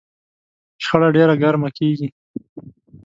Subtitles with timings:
[0.83, 2.07] شخړه ډېره ګرمه کېږي.